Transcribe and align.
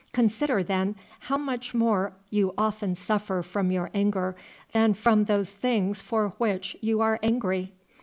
Consider, 0.13 0.63
then, 0.63 0.95
how 1.19 1.37
much 1.37 1.75
more 1.75 2.13
you 2.31 2.55
often 2.57 2.95
suffer 2.95 3.43
from 3.43 3.69
your 3.71 3.91
anger 3.93 4.35
than 4.73 4.95
from 4.95 5.25
those 5.25 5.51
things 5.51 6.01
for 6.01 6.29
which 6.39 6.75
you 6.81 7.01
are 7.01 7.19
angry. 7.21 7.71